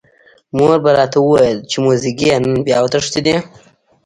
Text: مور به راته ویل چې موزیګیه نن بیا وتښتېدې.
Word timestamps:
مور 0.55 0.71
به 0.83 0.91
راته 0.97 1.19
ویل 1.21 1.57
چې 1.69 1.77
موزیګیه 1.83 2.37
نن 2.43 2.55
بیا 2.65 2.77
وتښتېدې. 2.83 3.35